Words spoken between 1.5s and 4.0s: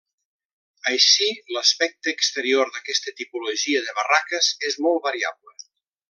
l’aspecte exterior d’aquesta tipologia de